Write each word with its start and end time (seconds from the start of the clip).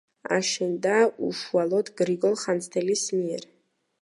აშენდა 0.35 0.95
უშუალოდ 1.27 1.93
გრიგოლ 2.01 2.35
ხანძთელის 2.45 3.05
მიერ. 3.21 3.47